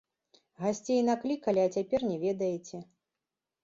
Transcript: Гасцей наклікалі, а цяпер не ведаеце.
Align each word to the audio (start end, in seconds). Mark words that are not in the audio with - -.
Гасцей 0.63 1.03
наклікалі, 1.11 1.61
а 1.67 1.73
цяпер 1.79 1.99
не 2.09 2.19
ведаеце. 2.29 2.77